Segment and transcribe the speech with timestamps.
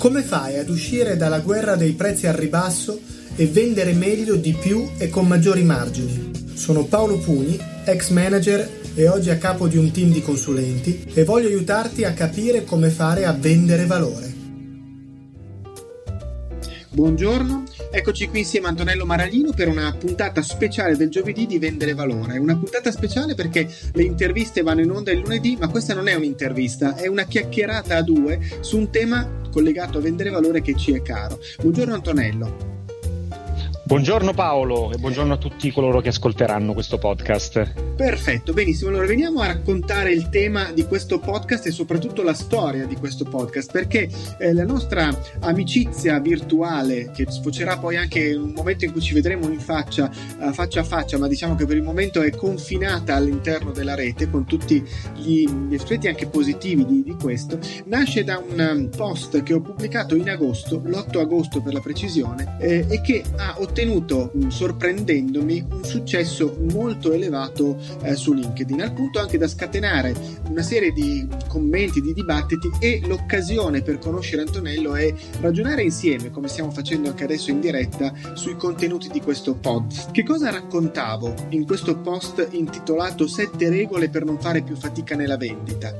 [0.00, 2.98] Come fai ad uscire dalla guerra dei prezzi al ribasso
[3.36, 6.30] e vendere meglio, di più e con maggiori margini?
[6.54, 11.22] Sono Paolo Pugni, ex manager e oggi a capo di un team di consulenti e
[11.24, 14.34] voglio aiutarti a capire come fare a vendere valore.
[16.88, 21.94] Buongiorno, eccoci qui insieme a Antonello Maraglino per una puntata speciale del giovedì di Vendere
[21.94, 22.38] Valore.
[22.38, 26.14] Una puntata speciale perché le interviste vanno in onda il lunedì, ma questa non è
[26.14, 30.92] un'intervista, è una chiacchierata a due su un tema collegato a vendere valore che ci
[30.92, 31.40] è caro.
[31.60, 32.79] Buongiorno Antonello.
[33.90, 37.72] Buongiorno Paolo e buongiorno a tutti coloro che ascolteranno questo podcast.
[37.96, 38.90] Perfetto, benissimo.
[38.90, 43.24] Allora veniamo a raccontare il tema di questo podcast e soprattutto la storia di questo
[43.24, 44.08] podcast, perché
[44.38, 49.12] eh, la nostra amicizia virtuale, che sfocerà poi anche in un momento in cui ci
[49.12, 53.16] vedremo in faccia, uh, faccia a faccia, ma diciamo che per il momento è confinata
[53.16, 58.38] all'interno della rete con tutti gli, gli aspetti anche positivi di, di, questo, nasce da
[58.38, 63.00] un um, post che ho pubblicato in agosto, l'8 agosto per la precisione, eh, e
[63.00, 69.20] che ha ottenuto ottenuto, mm, sorprendendomi, un successo molto elevato eh, su LinkedIn, al punto
[69.20, 70.14] anche da scatenare
[70.48, 76.48] una serie di commenti, di dibattiti e l'occasione per conoscere Antonello e ragionare insieme, come
[76.48, 80.10] stiamo facendo anche adesso in diretta, sui contenuti di questo pod.
[80.10, 85.38] Che cosa raccontavo in questo post intitolato 7 regole per non fare più fatica nella
[85.38, 85.94] vendita?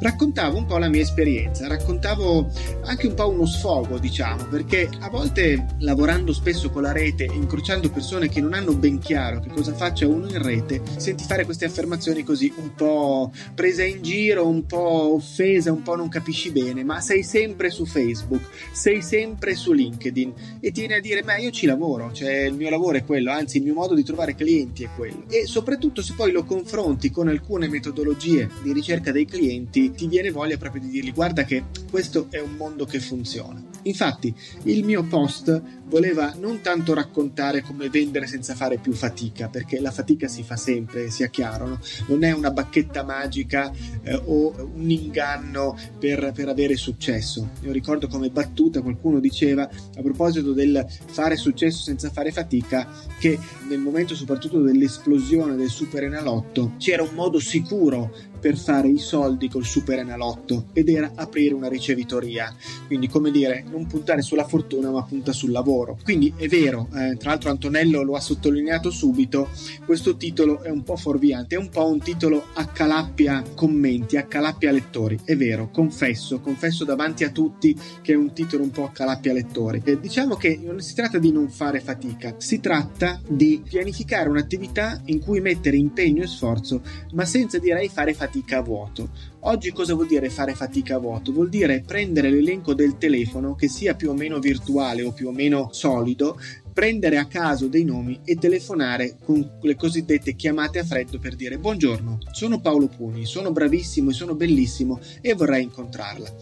[0.00, 2.50] Raccontavo un po' la mia esperienza, raccontavo
[2.84, 7.24] anche un po' uno sfogo, diciamo, perché a volte lavorando spesso con la rete rete,
[7.32, 11.44] incrociando persone che non hanno ben chiaro che cosa faccia uno in rete, senti fare
[11.44, 16.50] queste affermazioni così un po' presa in giro, un po' offesa, un po' non capisci
[16.50, 21.22] bene, ma sei sempre su Facebook, sei sempre su LinkedIn e ti viene a dire,
[21.22, 24.02] ma io ci lavoro, cioè il mio lavoro è quello, anzi il mio modo di
[24.02, 25.24] trovare clienti è quello.
[25.28, 30.30] E soprattutto se poi lo confronti con alcune metodologie di ricerca dei clienti, ti viene
[30.30, 33.71] voglia proprio di dirgli, guarda che questo è un mondo che funziona.
[33.82, 39.78] Infatti il mio post voleva non tanto raccontare come vendere senza fare più fatica, perché
[39.78, 41.80] la fatica si fa sempre, sia chiaro, no?
[42.06, 43.70] non è una bacchetta magica
[44.02, 47.50] eh, o un inganno per, per, avere successo.
[47.60, 52.88] Io ricordo come battuta qualcuno diceva a proposito del fare successo senza fare fatica
[53.18, 53.38] che
[53.68, 59.48] nel momento soprattutto dell'esplosione del super enalotto c'era un modo sicuro per fare i soldi
[59.48, 62.52] col super enalotto ed era aprire una ricevitoria.
[62.88, 65.96] Quindi, come dire, non puntare sulla fortuna, ma punta sul lavoro.
[66.02, 69.48] Quindi è vero, eh, tra l'altro Antonello lo ha sottolineato subito,
[69.86, 74.24] questo titolo è un po' fuorviante, è un po' un titolo a calappia commenti, a
[74.24, 75.20] calappia lettori.
[75.22, 79.32] È vero, confesso, confesso davanti a tutti che è un titolo un po' a calappia
[79.32, 79.80] lettori.
[79.84, 85.00] Eh, diciamo che non si tratta di non fare fatica, si tratta di pianificare un'attività
[85.04, 86.82] in cui mettere impegno e sforzo,
[87.12, 89.10] ma senza direi fare fatica fatica a vuoto.
[89.40, 91.32] Oggi cosa vuol dire fare fatica a vuoto?
[91.32, 95.32] Vuol dire prendere l'elenco del telefono, che sia più o meno virtuale o più o
[95.32, 96.38] meno solido,
[96.72, 101.58] prendere a caso dei nomi e telefonare con le cosiddette chiamate a freddo per dire
[101.58, 106.32] buongiorno, sono Paolo Puni, sono bravissimo e sono bellissimo e vorrei incontrarla.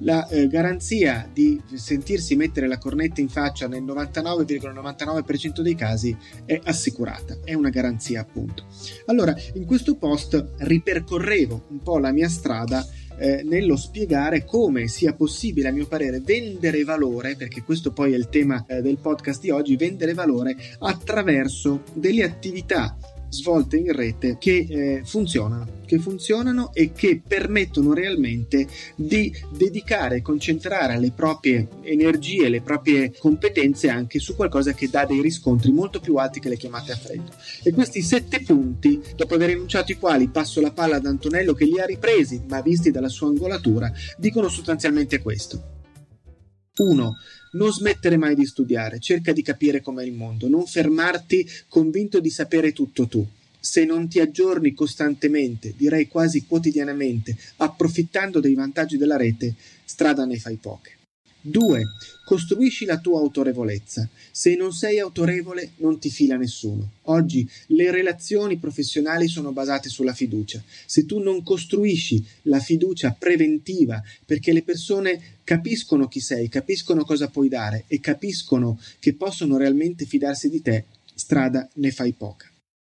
[0.00, 6.60] La eh, garanzia di sentirsi mettere la cornetta in faccia nel 99,99% dei casi è
[6.64, 8.66] assicurata, è una garanzia appunto.
[9.06, 12.86] Allora, in questo post ripercorrevo un po' la mia strada
[13.18, 18.16] eh, nello spiegare come sia possibile, a mio parere, vendere valore, perché questo poi è
[18.16, 22.96] il tema eh, del podcast di oggi, vendere valore attraverso delle attività
[23.28, 28.66] svolte in rete che eh, funzionano, che funzionano e che permettono realmente
[28.96, 35.04] di dedicare e concentrare le proprie energie, le proprie competenze anche su qualcosa che dà
[35.04, 37.32] dei riscontri molto più alti che le chiamate a freddo.
[37.62, 41.64] E questi sette punti, dopo aver enunciato i quali passo la palla ad Antonello che
[41.64, 45.76] li ha ripresi, ma visti dalla sua angolatura, dicono sostanzialmente questo.
[46.78, 47.16] 1
[47.52, 52.30] non smettere mai di studiare, cerca di capire com'è il mondo, non fermarti convinto di
[52.30, 53.26] sapere tutto tu.
[53.60, 59.54] Se non ti aggiorni costantemente, direi quasi quotidianamente, approfittando dei vantaggi della rete,
[59.84, 60.97] strada ne fai poche.
[61.48, 61.82] 2.
[62.24, 64.08] Costruisci la tua autorevolezza.
[64.30, 66.92] Se non sei autorevole non ti fila nessuno.
[67.04, 70.62] Oggi le relazioni professionali sono basate sulla fiducia.
[70.86, 77.28] Se tu non costruisci la fiducia preventiva perché le persone capiscono chi sei, capiscono cosa
[77.28, 80.84] puoi dare e capiscono che possono realmente fidarsi di te,
[81.14, 82.50] strada ne fai poca.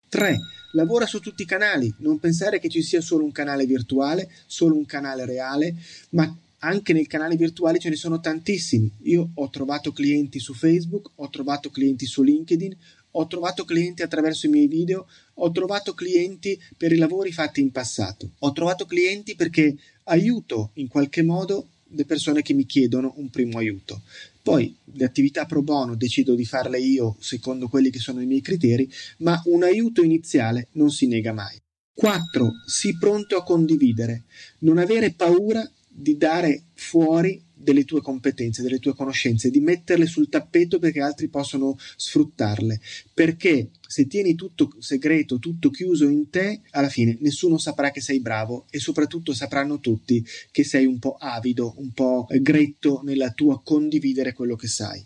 [0.08, 0.38] 3.
[0.72, 4.76] Lavora su tutti i canali, non pensare che ci sia solo un canale virtuale, solo
[4.76, 5.75] un canale reale,
[6.10, 8.91] ma anche nel canale virtuale ce ne sono tantissimi.
[9.03, 12.76] Io ho trovato clienti su Facebook, ho trovato clienti su LinkedIn,
[13.12, 17.70] ho trovato clienti attraverso i miei video, ho trovato clienti per i lavori fatti in
[17.73, 23.31] passato, ho trovato clienti perché aiuto in qualche modo le persone che mi chiedono un
[23.31, 24.03] primo aiuto.
[24.43, 28.41] Poi le attività pro bono decido di farle io secondo quelli che sono i miei
[28.41, 28.88] criteri,
[29.19, 31.58] ma un aiuto iniziale non si nega mai.
[31.94, 32.50] 4.
[32.67, 34.25] Sii pronto a condividere.
[34.58, 40.28] Non avere paura di dare fuori delle tue competenze, delle tue conoscenze, di metterle sul
[40.28, 42.81] tappeto perché altri possono sfruttarle.
[43.14, 48.20] Perché se tieni tutto segreto, tutto chiuso in te, alla fine nessuno saprà che sei
[48.20, 53.62] bravo e soprattutto sapranno tutti che sei un po' avido, un po' gretto nella tua
[53.62, 55.04] condividere quello che sai.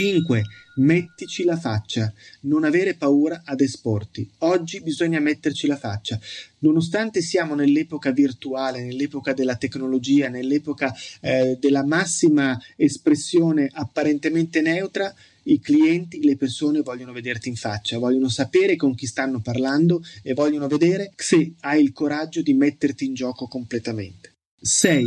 [0.00, 0.42] 5.
[0.76, 2.12] Mettici la faccia.
[2.42, 4.26] Non avere paura ad esporti.
[4.38, 6.18] Oggi bisogna metterci la faccia.
[6.60, 15.12] Nonostante siamo nell'epoca virtuale, nell'epoca della tecnologia, nell'epoca eh, della massima espressione apparentemente neutra,
[15.44, 20.34] i clienti, le persone vogliono vederti in faccia, vogliono sapere con chi stanno parlando e
[20.34, 24.30] vogliono vedere se hai il coraggio di metterti in gioco completamente.
[24.60, 25.04] 6.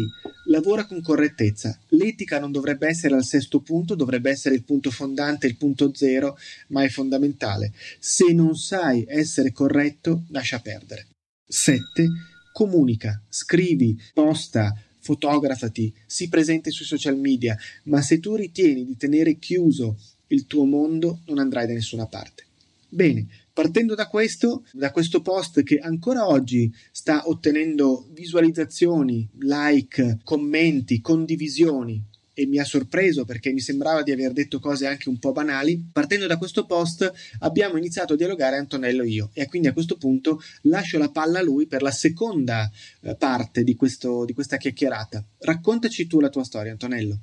[0.47, 1.77] Lavora con correttezza.
[1.89, 6.37] L'etica non dovrebbe essere al sesto punto, dovrebbe essere il punto fondante, il punto zero,
[6.69, 7.71] ma è fondamentale.
[7.99, 11.07] Se non sai essere corretto, lascia perdere.
[11.47, 12.07] 7.
[12.51, 19.37] Comunica, scrivi, posta, fotografati, sii presente sui social media, ma se tu ritieni di tenere
[19.37, 19.97] chiuso
[20.27, 22.45] il tuo mondo, non andrai da nessuna parte.
[22.89, 31.01] Bene, Partendo da questo, da questo post che ancora oggi sta ottenendo visualizzazioni, like, commenti,
[31.01, 32.03] condivisioni
[32.33, 35.89] e mi ha sorpreso perché mi sembrava di aver detto cose anche un po' banali.
[35.91, 37.11] Partendo da questo post
[37.41, 41.37] abbiamo iniziato a dialogare Antonello e io e quindi a questo punto lascio la palla
[41.37, 42.69] a lui per la seconda
[43.01, 45.23] eh, parte di, questo, di questa chiacchierata.
[45.37, 47.19] Raccontaci tu la tua storia, Antonello.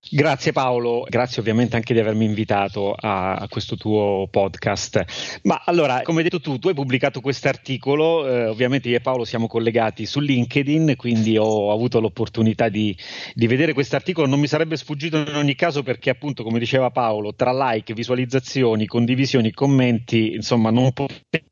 [0.00, 5.40] Grazie Paolo, grazie ovviamente anche di avermi invitato a, a questo tuo podcast.
[5.42, 9.00] Ma allora, come hai detto tu, tu hai pubblicato questo articolo, eh, ovviamente io e
[9.00, 12.96] Paolo siamo collegati su LinkedIn, quindi ho avuto l'opportunità di,
[13.34, 16.90] di vedere questo articolo, non mi sarebbe sfuggito in ogni caso perché appunto, come diceva
[16.90, 21.44] Paolo, tra like, visualizzazioni, condivisioni, commenti, insomma, non potevo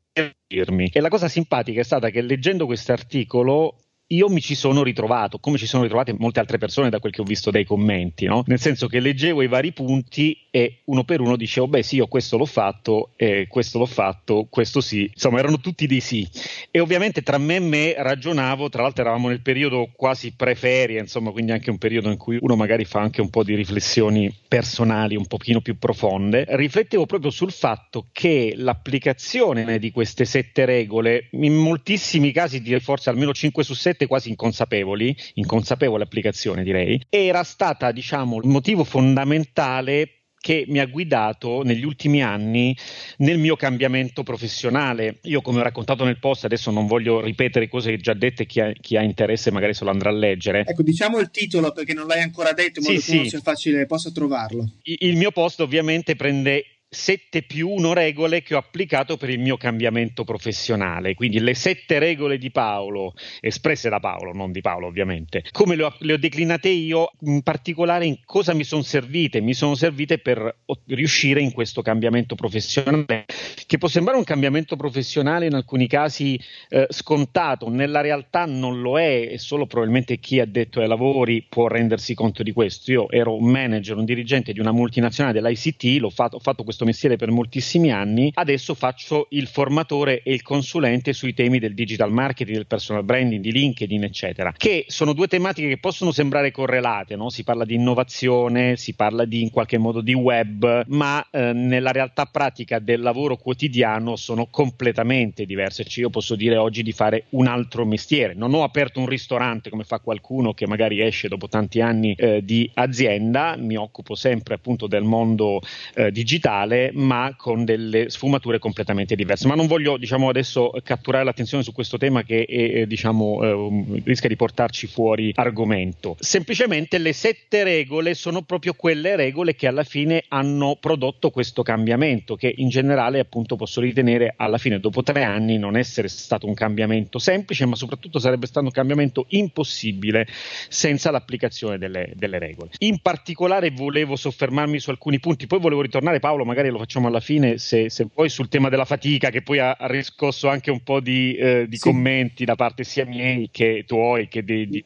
[0.47, 0.89] dirmi.
[0.91, 3.75] E la cosa simpatica è stata che leggendo questo articolo
[4.07, 7.21] io mi ci sono ritrovato, come ci sono ritrovate molte altre persone da quel che
[7.21, 8.43] ho visto dai commenti, no?
[8.47, 12.07] nel senso che leggevo i vari punti e uno per uno dicevo, beh sì, io
[12.07, 16.27] questo l'ho fatto, eh, questo l'ho fatto, questo sì, insomma erano tutti dei sì.
[16.71, 21.31] E ovviamente tra me e me ragionavo, tra l'altro eravamo nel periodo quasi preferie, insomma
[21.31, 25.15] quindi anche un periodo in cui uno magari fa anche un po' di riflessioni personali,
[25.15, 31.53] un pochino più profonde, riflettevo proprio sul fatto che l'applicazione di queste sette regole, in
[31.53, 38.37] moltissimi casi, forse almeno 5 su 7, quasi inconsapevoli, inconsapevole applicazione direi, era stata diciamo
[38.37, 42.73] il motivo fondamentale che mi ha guidato negli ultimi anni
[43.17, 45.17] nel mio cambiamento professionale.
[45.23, 48.71] Io, come ho raccontato nel post, adesso non voglio ripetere cose già dette, chi ha,
[48.71, 50.63] chi ha interesse magari se lo andrà a leggere.
[50.65, 53.29] Ecco, diciamo il titolo perché non l'hai ancora detto, in modo sì, che sì.
[53.29, 54.71] sia facile, possa trovarlo.
[54.83, 59.39] Il, il mio post ovviamente prende 7 più 1 regole che ho applicato per il
[59.39, 64.87] mio cambiamento professionale, quindi le 7 regole di Paolo, espresse da Paolo, non di Paolo
[64.87, 69.41] ovviamente, come le ho, le ho declinate io, in particolare in cosa mi sono servite,
[69.41, 73.25] mi sono servite per riuscire in questo cambiamento professionale,
[73.65, 78.97] che può sembrare un cambiamento professionale in alcuni casi eh, scontato, nella realtà non lo
[78.97, 82.91] è e solo probabilmente chi ha detto ai lavori può rendersi conto di questo.
[82.91, 86.76] Io ero un manager, un dirigente di una multinazionale dell'ICT, l'ho fatto, ho fatto questo
[86.85, 92.11] mestiere per moltissimi anni, adesso faccio il formatore e il consulente sui temi del digital
[92.11, 97.15] marketing, del personal branding, di LinkedIn, eccetera, che sono due tematiche che possono sembrare correlate,
[97.15, 97.29] no?
[97.29, 101.91] si parla di innovazione, si parla di in qualche modo di web, ma eh, nella
[101.91, 105.83] realtà pratica del lavoro quotidiano sono completamente diverse.
[105.83, 109.69] Cioè io posso dire oggi di fare un altro mestiere, non ho aperto un ristorante
[109.69, 114.55] come fa qualcuno che magari esce dopo tanti anni eh, di azienda, mi occupo sempre
[114.55, 115.61] appunto del mondo
[115.95, 119.47] eh, digitale digitale, ma con delle sfumature completamente diverse.
[119.47, 124.29] Ma non voglio diciamo, adesso catturare l'attenzione su questo tema che è, diciamo, eh, rischia
[124.29, 126.15] di portarci fuori argomento.
[126.19, 132.35] Semplicemente le sette regole sono proprio quelle regole che alla fine hanno prodotto questo cambiamento,
[132.35, 136.53] che in generale appunto posso ritenere alla fine, dopo tre anni, non essere stato un
[136.53, 140.27] cambiamento semplice, ma soprattutto sarebbe stato un cambiamento impossibile
[140.69, 142.71] senza l'applicazione delle, delle regole.
[142.79, 147.07] In particolare volevo soffermarmi su alcuni punti, poi volevo ritornare Paolo magari magari lo facciamo
[147.07, 150.71] alla fine, se, se vuoi, sul tema della fatica, che poi ha, ha riscosso anche
[150.71, 151.83] un po' di, eh, di sì.
[151.83, 154.83] commenti da parte sia miei che tuoi, che dei, dei,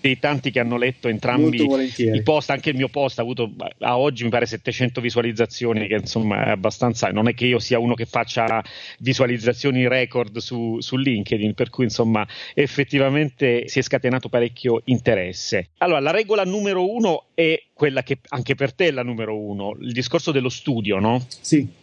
[0.00, 3.98] dei tanti che hanno letto entrambi i post, anche il mio post ha avuto a
[3.98, 7.92] oggi mi pare 700 visualizzazioni, che insomma è abbastanza, non è che io sia uno
[7.92, 8.64] che faccia
[9.00, 15.68] visualizzazioni record su, su LinkedIn, per cui insomma effettivamente si è scatenato parecchio interesse.
[15.78, 19.74] Allora, la regola numero uno è quella che anche per te è la numero uno,
[19.80, 21.24] il discorso dello studio, no?
[21.40, 21.79] Sì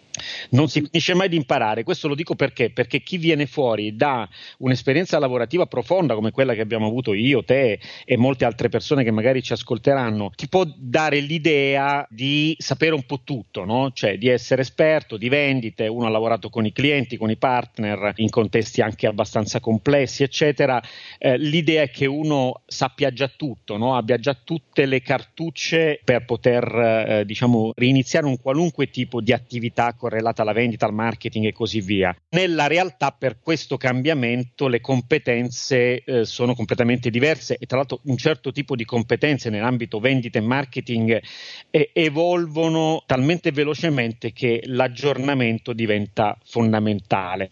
[0.51, 1.83] non si finisce mai di imparare.
[1.83, 2.71] Questo lo dico perché?
[2.71, 4.27] Perché chi viene fuori da
[4.59, 9.12] un'esperienza lavorativa profonda come quella che abbiamo avuto io, te e molte altre persone che
[9.12, 13.91] magari ci ascolteranno, ti può dare l'idea di sapere un po' tutto, no?
[13.93, 15.88] cioè di essere esperto di vendite.
[15.88, 20.81] Uno ha lavorato con i clienti, con i partner in contesti anche abbastanza complessi, eccetera.
[21.17, 23.95] Eh, l'idea è che uno sappia già tutto, no?
[23.95, 29.93] abbia già tutte le cartucce per poter, eh, diciamo, riniziare un qualunque tipo di attività
[30.08, 32.16] correlata alla vendita, al marketing e così via.
[32.30, 38.16] Nella realtà per questo cambiamento le competenze eh, sono completamente diverse e tra l'altro un
[38.16, 41.22] certo tipo di competenze nell'ambito vendita e marketing
[41.70, 47.52] eh, evolvono talmente velocemente che l'aggiornamento diventa fondamentale.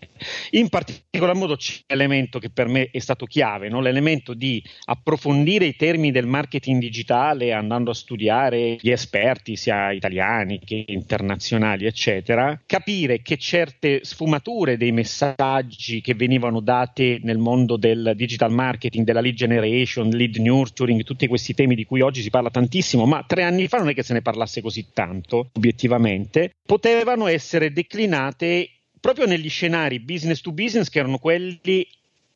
[0.51, 3.81] In particolar modo c'è un elemento che per me è stato chiave, no?
[3.81, 10.59] l'elemento di approfondire i termini del marketing digitale andando a studiare gli esperti sia italiani
[10.59, 18.13] che internazionali eccetera capire che certe sfumature dei messaggi che venivano date nel mondo del
[18.15, 22.49] digital marketing, della lead generation, lead nurturing, tutti questi temi di cui oggi si parla
[22.49, 27.27] tantissimo, ma tre anni fa non è che se ne parlasse così tanto, obiettivamente, potevano
[27.27, 31.87] essere declinate proprio negli scenari business to business che erano quelli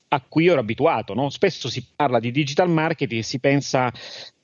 [0.10, 1.14] a cui ero abituato.
[1.14, 1.30] No?
[1.30, 3.92] Spesso si parla di digital marketing e si pensa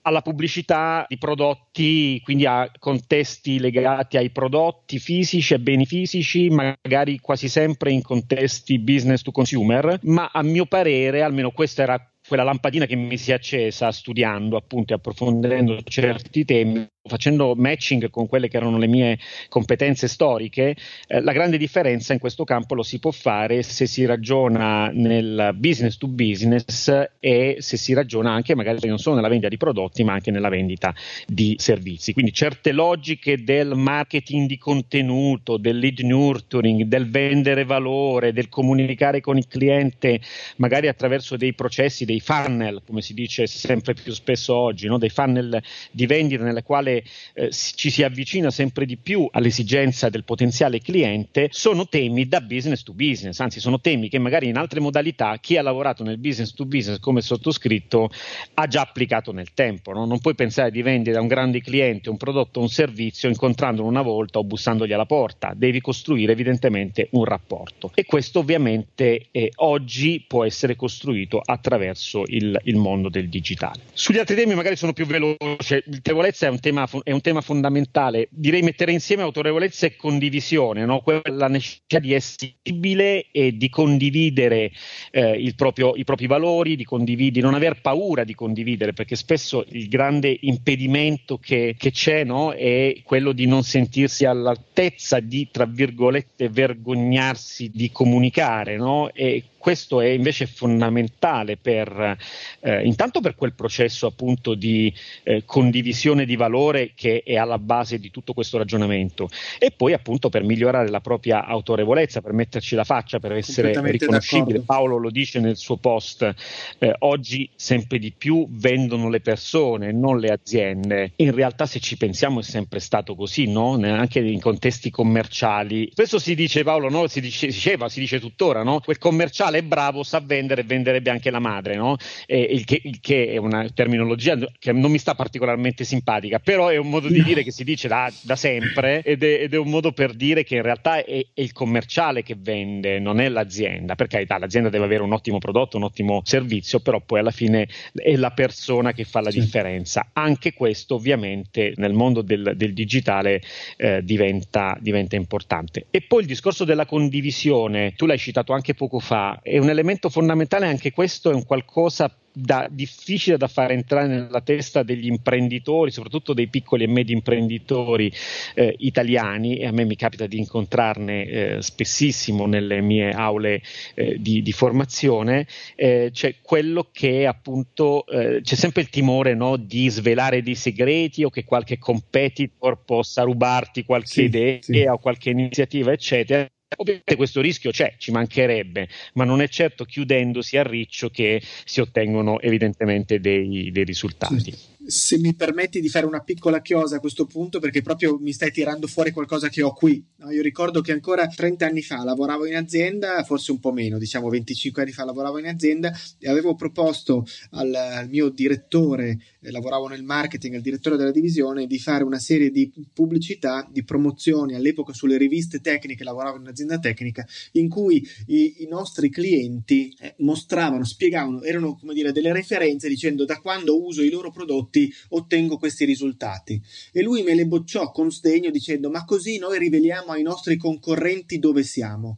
[0.06, 7.20] alla pubblicità di prodotti, quindi a contesti legati ai prodotti fisici e beni fisici, magari
[7.20, 12.44] quasi sempre in contesti business to consumer, ma a mio parere, almeno questa era quella
[12.44, 18.28] lampadina che mi si è accesa studiando appunto e approfondendo certi temi facendo matching con
[18.28, 20.76] quelle che erano le mie competenze storiche,
[21.08, 25.52] eh, la grande differenza in questo campo lo si può fare se si ragiona nel
[25.56, 30.04] business to business e se si ragiona anche magari non solo nella vendita di prodotti
[30.04, 30.94] ma anche nella vendita
[31.28, 32.14] di servizi.
[32.14, 39.22] Quindi certe logiche del marketing di contenuto, del lead nurturing, del vendere valore, del comunicare
[39.22, 40.20] con il cliente
[40.58, 44.98] magari attraverso dei processi, dei funnel, come si dice sempre più spesso oggi, no?
[44.98, 47.04] dei funnel di vendita nelle quali
[47.34, 52.84] eh, ci si avvicina sempre di più all'esigenza del potenziale cliente, sono temi da business
[52.84, 56.54] to business, anzi sono temi che magari in altre modalità chi ha lavorato nel business
[56.54, 58.10] to business come sottoscritto
[58.56, 59.92] ha già applicato nel tempo.
[59.92, 60.06] No?
[60.06, 63.88] Non puoi pensare di vendere a un grande cliente un prodotto o un servizio incontrandolo
[63.88, 69.52] una volta o bussandogli alla porta, devi costruire evidentemente un rapporto e questo ovviamente eh,
[69.58, 73.82] oggi può essere costruito attraverso il, il mondo del digitale.
[73.94, 77.42] Sugli altri temi magari sono più veloce, il tevolezza è un tema è un tema
[77.42, 78.28] fondamentale.
[78.30, 81.00] Direi mettere insieme autorevolezza e condivisione, no?
[81.00, 84.72] quella necessità di essere visibile e di condividere
[85.12, 86.86] eh, proprio, i propri valori, di,
[87.32, 92.52] di, non aver paura di condividere, perché spesso il grande impedimento che, che c'è no?
[92.52, 98.78] è quello di non sentirsi all'altezza di, tra virgolette, vergognarsi di comunicare.
[98.78, 99.12] No?
[99.14, 102.18] E questo è invece fondamentale per,
[102.60, 104.94] eh, intanto per quel processo appunto di
[105.24, 110.30] eh, condivisione di valore che è alla base di tutto questo ragionamento e poi appunto
[110.30, 114.60] per migliorare la propria autorevolezza, per metterci la faccia, per essere riconoscibile.
[114.60, 114.66] D'accordo.
[114.66, 116.32] Paolo lo dice nel suo post,
[116.78, 121.14] eh, oggi sempre di più vendono le persone, non le aziende.
[121.16, 123.72] In realtà se ci pensiamo è sempre stato così, no?
[123.82, 125.90] anche in contesti commerciali.
[125.92, 127.08] Spesso si dice Paolo, no?
[127.08, 128.80] si, dice, si diceva, si dice tuttora, no?
[128.80, 131.98] quel commerciale è bravo, sa vendere e venderebbe anche la madre, no?
[132.28, 136.78] il, che, il, che, è una terminologia che non mi sta particolarmente simpatica, però è
[136.78, 139.70] un modo di dire che si dice da, da sempre ed è, ed è, un
[139.70, 143.96] modo per dire che in realtà è, è, il commerciale che vende, non è l'azienda.
[143.96, 147.68] Per carità, l'azienda deve avere un ottimo prodotto, un ottimo servizio, però poi alla fine
[147.94, 149.40] è la persona che fa la sì.
[149.40, 150.10] differenza.
[150.14, 153.42] Anche questo ovviamente nel mondo del, del digitale
[153.78, 155.86] eh, diventa, diventa importante.
[155.90, 160.10] E poi il discorso della condivisione, tu l'hai citato anche poco fa, È un elemento
[160.10, 165.92] fondamentale, anche questo è un qualcosa da, difficile da far entrare nella testa degli imprenditori,
[165.92, 168.12] soprattutto dei piccoli e medi imprenditori
[168.56, 173.62] eh, italiani, e a me mi capita di incontrarne eh, spessissimo nelle mie aule
[173.94, 179.58] eh, di, di, formazione, eh, c'è quello che appunto eh, c'è sempre il timore no,
[179.58, 184.86] di svelare dei segreti o che qualche competitor possa rubarti qualche sì, idea sì.
[184.88, 186.50] o qualche iniziativa, eccetera.
[186.78, 191.80] Ovviamente questo rischio c'è, ci mancherebbe, ma non è certo chiudendosi a riccio che si
[191.80, 194.40] ottengono evidentemente dei, dei risultati.
[194.40, 198.32] Sì se mi permetti di fare una piccola chiosa a questo punto, perché proprio mi
[198.32, 200.04] stai tirando fuori qualcosa che ho qui.
[200.18, 203.98] No, io ricordo che ancora 30 anni fa lavoravo in azienda, forse un po' meno,
[203.98, 209.52] diciamo 25 anni fa lavoravo in azienda e avevo proposto al, al mio direttore, eh,
[209.52, 214.56] lavoravo nel marketing, al direttore della divisione, di fare una serie di pubblicità, di promozioni
[214.56, 220.16] all'epoca sulle riviste tecniche, lavoravo in un'azienda tecnica, in cui i, i nostri clienti eh,
[220.20, 224.94] mostravano, spiegavano, erano come dire delle referenze dicendo da quando uso i loro prodotti tutti
[225.10, 226.62] ottengo questi risultati.
[226.92, 231.40] E lui me le bocciò con sdegno dicendo ma così noi riveliamo ai nostri concorrenti
[231.40, 232.18] dove siamo.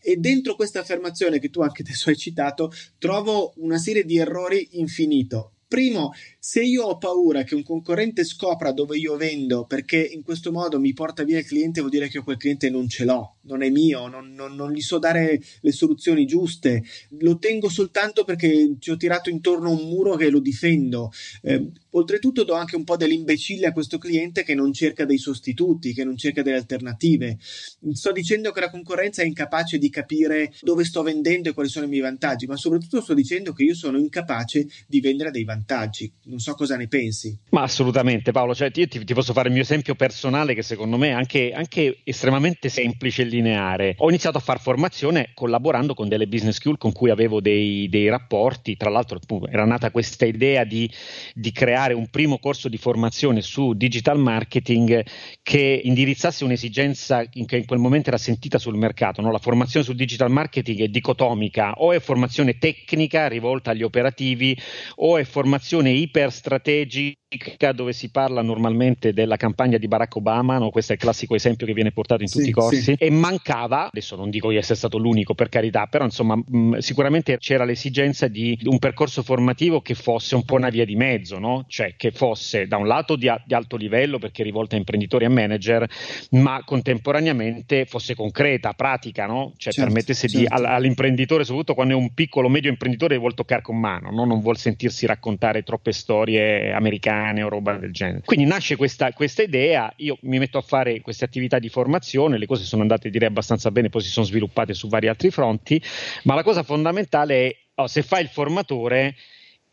[0.00, 4.68] E dentro questa affermazione che tu anche adesso hai citato trovo una serie di errori
[4.72, 5.52] infinito.
[5.66, 6.12] Primo,
[6.46, 10.78] se io ho paura che un concorrente scopra dove io vendo perché in questo modo
[10.78, 13.70] mi porta via il cliente, vuol dire che quel cliente non ce l'ho, non è
[13.70, 16.84] mio, non, non, non gli so dare le soluzioni giuste,
[17.20, 21.10] lo tengo soltanto perché ci ho tirato intorno un muro che lo difendo.
[21.40, 25.94] Eh, oltretutto do anche un po' dell'imbecille a questo cliente che non cerca dei sostituti,
[25.94, 27.38] che non cerca delle alternative.
[27.40, 31.86] Sto dicendo che la concorrenza è incapace di capire dove sto vendendo e quali sono
[31.86, 36.12] i miei vantaggi, ma soprattutto sto dicendo che io sono incapace di vendere dei vantaggi
[36.34, 37.36] non so cosa ne pensi.
[37.50, 40.96] Ma assolutamente Paolo, cioè, io ti, ti, posso fare il mio esempio personale che secondo
[40.96, 43.94] me è anche, anche, estremamente semplice e lineare.
[43.98, 48.08] Ho iniziato a fare formazione collaborando con delle business school con cui avevo dei, dei
[48.08, 50.90] rapporti, tra l'altro era nata questa idea di,
[51.34, 55.04] di, creare un primo corso di formazione su digital marketing
[55.42, 59.20] che indirizzasse un'esigenza che in quel momento era sentita sul mercato.
[59.20, 59.30] No?
[59.30, 64.58] La formazione sul digital marketing è dicotomica, o è formazione tecnica rivolta agli operativi
[64.96, 70.70] o è formazione iper strategica dove si parla normalmente della campagna di Barack Obama, no?
[70.70, 72.96] questo è il classico esempio che viene portato in tutti sì, i corsi, sì.
[72.98, 77.38] e mancava, adesso non dico di essere stato l'unico per carità, però insomma mh, sicuramente
[77.38, 81.64] c'era l'esigenza di un percorso formativo che fosse un po' una via di mezzo, no?
[81.68, 85.24] cioè che fosse da un lato di, a- di alto livello perché rivolta a imprenditori
[85.24, 85.88] e manager,
[86.32, 89.52] ma contemporaneamente fosse concreta, pratica, no?
[89.56, 90.38] cioè certo, permettesse certo.
[90.38, 94.40] Di, all- all'imprenditore, soprattutto quando è un piccolo medio imprenditore, vuol toccare con mano, non
[94.40, 98.22] vuol sentirsi raccontare troppe storie americane o roba del genere.
[98.24, 102.46] Quindi nasce questa, questa, idea, io mi metto a fare queste attività di formazione, le
[102.46, 105.80] cose sono andate direi abbastanza bene, poi si sono sviluppate su vari altri fronti,
[106.24, 109.16] ma la cosa fondamentale è oh, se fai il formatore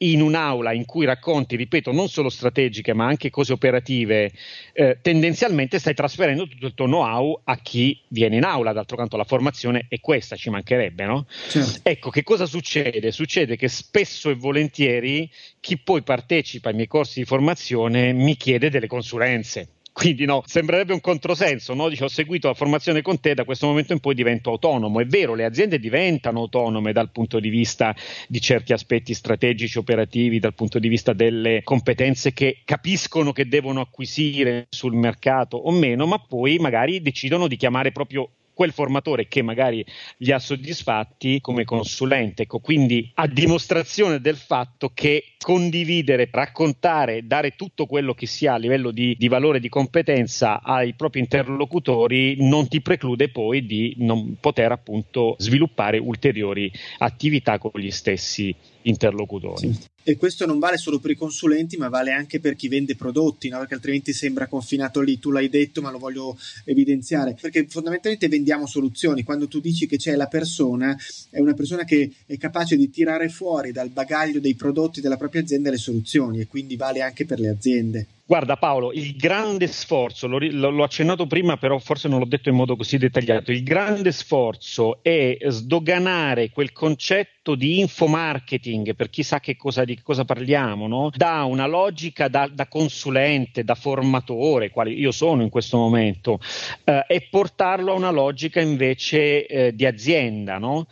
[0.02, 4.32] in un'aula in cui racconti, ripeto, non solo strategiche ma anche cose operative,
[4.74, 8.74] eh, tendenzialmente stai trasferendo tutto il tuo know-how a chi viene in aula.
[8.74, 11.26] D'altro canto la formazione è questa, ci mancherebbe, no?
[11.50, 11.80] Certo.
[11.84, 13.12] Ecco, che cosa succede?
[13.12, 18.70] Succede che spesso e volentieri chi poi partecipa ai miei corsi di formazione mi chiede
[18.70, 21.90] delle consulenze quindi no, sembrerebbe un controsenso, no?
[21.90, 25.02] Dice ho seguito la formazione con te, da questo momento in poi divento autonomo.
[25.02, 27.96] È vero, le aziende diventano autonome dal punto di vista
[28.28, 33.82] di certi aspetti strategici, operativi, dal punto di vista delle competenze che capiscono che devono
[33.82, 39.42] acquisire sul mercato o meno, ma poi magari decidono di chiamare proprio quel formatore che
[39.42, 39.86] magari
[40.18, 42.44] li ha soddisfatti come consulente.
[42.44, 48.54] Ecco, quindi a dimostrazione del fatto che condividere, raccontare, dare tutto quello che si ha
[48.54, 53.96] a livello di, di valore di competenza ai propri interlocutori non ti preclude poi di
[53.98, 59.74] non poter appunto sviluppare ulteriori attività con gli stessi interlocutori.
[59.74, 59.90] Sì.
[60.04, 63.50] E questo non vale solo per i consulenti, ma vale anche per chi vende prodotti,
[63.50, 63.60] no?
[63.60, 65.20] perché altrimenti sembra confinato lì.
[65.20, 67.36] Tu l'hai detto, ma lo voglio evidenziare.
[67.40, 69.24] Perché fondamentalmente vendiamo soluzioni.
[69.24, 70.98] Quando tu dici che c'è la persona,
[71.30, 75.42] è una persona che è capace di tirare fuori dal bagaglio dei prodotti della propria
[75.42, 78.08] azienda le soluzioni, e quindi vale anche per le aziende.
[78.32, 82.56] Guarda Paolo, il grande sforzo, l'ho, l'ho, accennato prima, però forse non l'ho detto in
[82.56, 89.42] modo così dettagliato, il grande sforzo è sdoganare quel concetto di infomarketing, per chi sa
[89.42, 91.10] che cosa, di cosa parliamo, no?
[91.14, 96.40] da una logica da, da, consulente, da formatore, quale io sono in questo momento,
[96.86, 100.58] eh, e portarlo a una logica invece eh, di azienda.
[100.58, 100.88] No?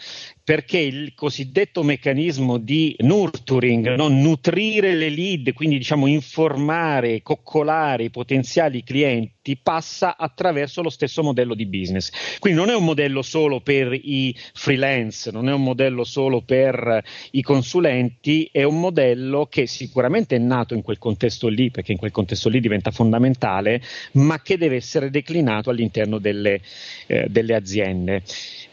[0.50, 4.08] Perché il cosiddetto meccanismo di nurturing, no?
[4.08, 11.54] nutrire le lead, quindi diciamo informare, coccolare i potenziali clienti, passa attraverso lo stesso modello
[11.54, 12.10] di business.
[12.40, 17.04] Quindi non è un modello solo per i freelance, non è un modello solo per
[17.30, 22.00] i consulenti, è un modello che sicuramente è nato in quel contesto lì, perché in
[22.00, 23.84] quel contesto lì diventa fondamentale,
[24.14, 26.60] ma che deve essere declinato all'interno delle,
[27.06, 28.24] eh, delle aziende.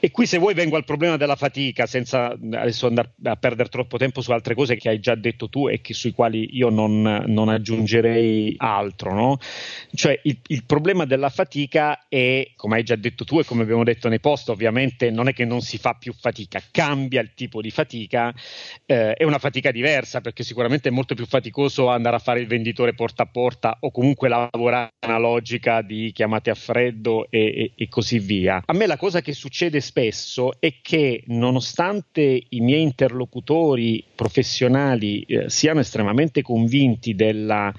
[0.01, 1.37] E qui se vuoi vengo al problema della
[1.67, 5.49] fatica, senza adesso andare a perdere troppo tempo su altre cose che hai già detto
[5.49, 9.15] tu e che, sui quali io non, non aggiungerei altro.
[9.15, 9.39] No?
[9.93, 13.85] Cioè il, il, problema della fatica è, come hai già detto tu e come abbiamo
[13.85, 17.61] detto nei post, ovviamente non è che non si fa più fatica, cambia il tipo
[17.61, 18.33] di fatica,
[18.85, 22.47] eh, è una fatica diversa perché sicuramente è molto più faticoso andare a fare il
[22.47, 27.73] venditore porta a porta o comunque lavorare una logica di chiamate a freddo e, e,
[27.77, 28.63] e così via.
[28.65, 35.49] A me la cosa che succede spesso è che nonostante i miei interlocutori professionali eh,
[35.49, 37.73] siano estremamente convinti della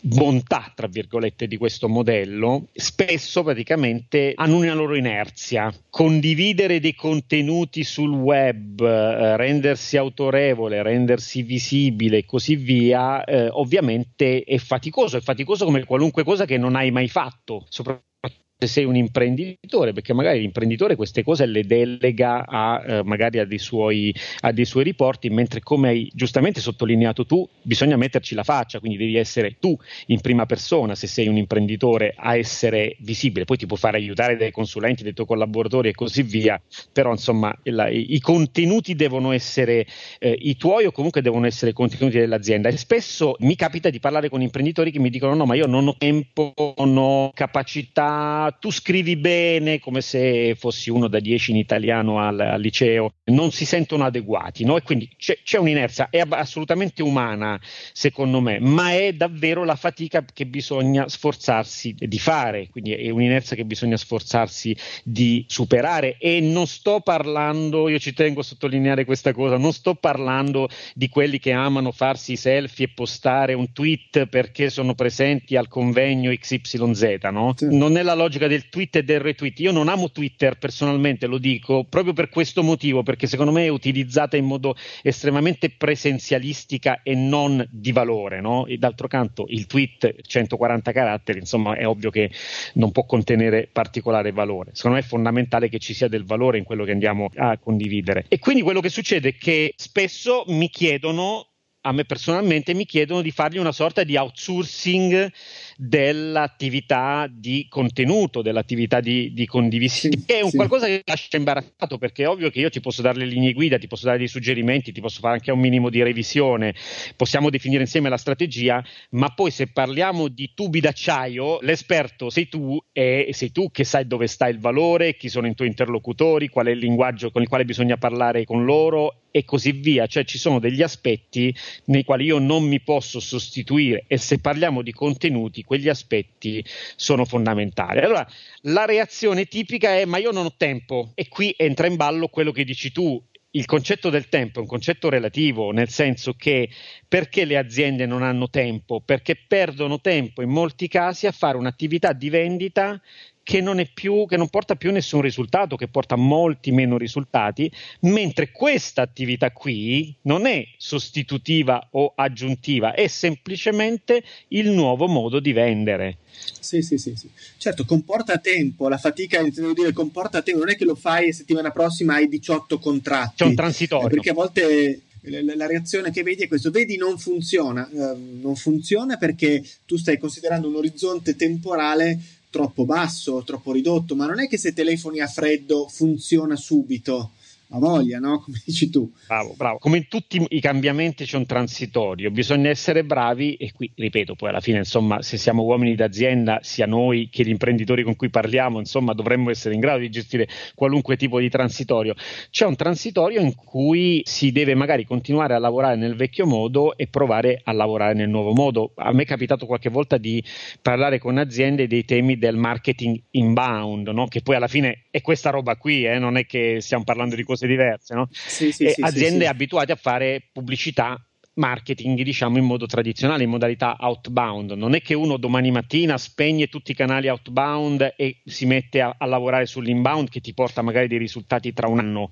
[0.00, 5.72] bontà, tra virgolette, di questo modello, spesso praticamente hanno una loro inerzia.
[5.88, 14.42] Condividere dei contenuti sul web, eh, rendersi autorevole, rendersi visibile e così via, eh, ovviamente
[14.42, 18.12] è faticoso, è faticoso come qualunque cosa che non hai mai fatto, soprattutto
[18.56, 23.44] se sei un imprenditore, perché magari l'imprenditore queste cose le delega a, eh, magari a
[23.44, 28.44] dei, suoi, a dei suoi riporti, mentre come hai giustamente sottolineato tu, bisogna metterci la
[28.44, 33.44] faccia, quindi devi essere tu in prima persona, se sei un imprenditore, a essere visibile.
[33.44, 36.60] Poi ti può fare aiutare dai consulenti, dai tuoi collaboratori e così via,
[36.92, 39.86] però insomma la, i, i, contenuti devono essere
[40.18, 42.68] eh, i tuoi o comunque devono essere i contenuti dell'azienda.
[42.68, 45.88] E spesso mi capita di parlare con imprenditori che mi dicono no, ma io non
[45.88, 51.56] ho tempo, non ho capacità, tu scrivi bene come se fossi uno da 10 in
[51.56, 54.76] italiano al, al liceo, non si sentono adeguati, no?
[54.76, 57.60] E quindi c'è, c'è, un'inerzia, è assolutamente umana
[57.92, 63.56] secondo me, ma è davvero la fatica che bisogna sforzarsi di fare, quindi è un'inerzia
[63.56, 69.32] che bisogna sforzarsi di superare e non sto parlando, io ci tengo a sottolineare questa
[69.32, 74.26] cosa, non sto parlando di quelli che amano farsi i selfie e postare un tweet
[74.26, 77.54] perché sono presenti al convegno XYZ, no?
[77.56, 77.76] Sì.
[77.76, 79.60] Non è la logica logica del tweet e del retweet.
[79.60, 83.68] Io non amo Twitter personalmente, lo dico proprio per questo motivo, perché secondo me è
[83.68, 88.40] utilizzata in modo estremamente presenzialistica e non di valore.
[88.40, 88.66] No?
[88.66, 92.30] E d'altro canto, il tweet 140 caratteri, insomma, è ovvio che
[92.74, 94.70] non può contenere particolare valore.
[94.74, 98.24] Secondo me è fondamentale che ci sia del valore in quello che andiamo a condividere.
[98.28, 101.48] E quindi quello che succede è che spesso mi chiedono
[101.86, 105.30] a me personalmente mi chiedono di fargli una sorta di outsourcing
[105.76, 110.56] dell'attività di contenuto, dell'attività di, di condivisione, sì, è un sì.
[110.56, 113.78] qualcosa che lascia imbarazzato perché è ovvio che io ti posso dare le linee guida,
[113.78, 116.74] ti posso dare dei suggerimenti, ti posso fare anche un minimo di revisione,
[117.16, 122.78] possiamo definire insieme la strategia, ma poi se parliamo di tubi d'acciaio, l'esperto sei tu
[122.92, 126.66] e sei tu che sai dove sta il valore, chi sono i tuoi interlocutori, qual
[126.66, 130.38] è il linguaggio con il quale bisogna parlare con loro e così via, cioè ci
[130.38, 131.52] sono degli aspetti
[131.86, 136.64] nei quali io non mi posso sostituire e se parliamo di contenuti, quegli aspetti
[136.96, 138.00] sono fondamentali.
[138.00, 138.26] Allora,
[138.62, 142.52] la reazione tipica è ma io non ho tempo e qui entra in ballo quello
[142.52, 143.22] che dici tu,
[143.56, 146.68] il concetto del tempo è un concetto relativo, nel senso che
[147.06, 149.00] perché le aziende non hanno tempo?
[149.00, 153.00] Perché perdono tempo in molti casi a fare un'attività di vendita
[153.44, 158.50] che non, più, che non porta più nessun risultato, che porta molti meno risultati, mentre
[158.50, 166.16] questa attività qui non è sostitutiva o aggiuntiva, è semplicemente il nuovo modo di vendere.
[166.58, 167.28] Sì, sì, sì, sì.
[167.58, 171.32] Certo, comporta tempo, la fatica, intendo dire, comporta tempo, non è che lo fai e
[171.32, 173.34] settimana prossima hai 18 contratti.
[173.36, 174.08] C'è un transitorio.
[174.08, 179.16] Perché a volte la reazione che vedi è questo, vedi non funziona, uh, non funziona
[179.16, 182.18] perché tu stai considerando un orizzonte temporale
[182.54, 187.32] troppo basso, troppo ridotto, ma non è che se telefoni a freddo funziona subito
[187.74, 188.40] ha voglia, no?
[188.44, 189.10] Come dici tu.
[189.26, 189.78] Bravo, bravo.
[189.78, 194.48] Come in tutti i cambiamenti c'è un transitorio, bisogna essere bravi e qui, ripeto, poi
[194.50, 198.78] alla fine, insomma, se siamo uomini d'azienda, sia noi che gli imprenditori con cui parliamo,
[198.78, 202.14] insomma, dovremmo essere in grado di gestire qualunque tipo di transitorio.
[202.50, 207.08] C'è un transitorio in cui si deve magari continuare a lavorare nel vecchio modo e
[207.08, 208.92] provare a lavorare nel nuovo modo.
[208.96, 210.42] A me è capitato qualche volta di
[210.80, 214.26] parlare con aziende dei temi del marketing inbound, no?
[214.26, 216.18] che poi alla fine è questa roba qui, eh?
[216.18, 218.28] non è che stiamo parlando di cose diverse, no?
[218.30, 221.18] sì, sì, sì, aziende abituate a fare pubblicità
[221.54, 224.72] marketing, diciamo, in modo tradizionale, in modalità outbound.
[224.72, 229.14] Non è che uno domani mattina spegne tutti i canali outbound e si mette a,
[229.16, 232.30] a lavorare sull'inbound che ti porta magari dei risultati tra un anno.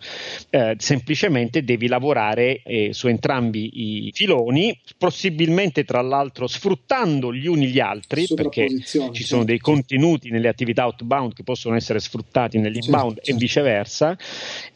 [0.50, 7.68] Eh, semplicemente devi lavorare eh, su entrambi i filoni, possibilmente tra l'altro sfruttando gli uni
[7.68, 13.14] gli altri, perché ci sono dei contenuti nelle attività outbound che possono essere sfruttati nell'inbound
[13.14, 13.30] certo, certo.
[13.30, 14.18] e viceversa,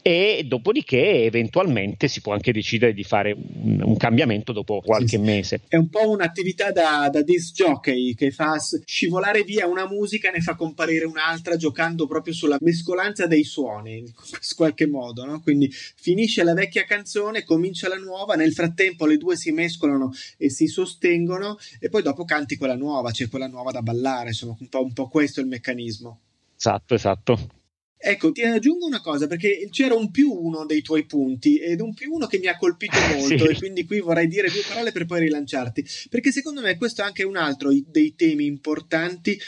[0.01, 5.17] e dopodiché eventualmente si può anche decidere di fare un, un cambiamento dopo qualche sì,
[5.17, 5.61] mese.
[5.67, 10.33] È un po' un'attività da, da disc jockey che fa scivolare via una musica e
[10.33, 14.11] ne fa comparire un'altra giocando proprio sulla mescolanza dei suoni, in
[14.55, 15.41] qualche modo, no?
[15.41, 20.49] Quindi finisce la vecchia canzone, comincia la nuova, nel frattempo le due si mescolano e
[20.49, 24.67] si sostengono e poi dopo canti quella nuova, c'è quella nuova da ballare, insomma un
[24.67, 26.19] po', un po questo è il meccanismo.
[26.55, 27.56] Esatto, esatto.
[27.99, 31.93] Ecco, ti aggiungo una cosa perché c'era un più uno dei tuoi punti ed un
[31.93, 33.51] più uno che mi ha colpito molto sì.
[33.51, 37.05] e quindi qui vorrei dire due parole per poi rilanciarti perché secondo me questo è
[37.05, 39.39] anche un altro dei temi importanti